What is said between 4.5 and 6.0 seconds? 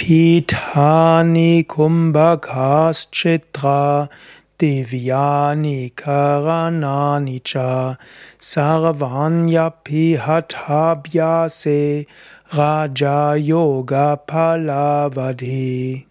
divyani